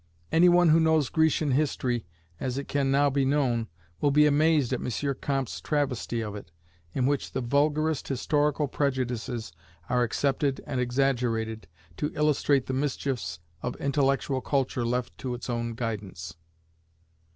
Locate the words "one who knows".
0.49-1.09